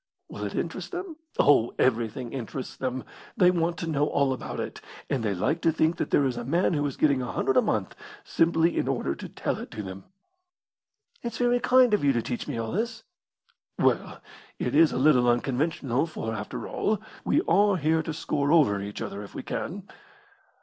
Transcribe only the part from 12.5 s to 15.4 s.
all this." "Well, it is a little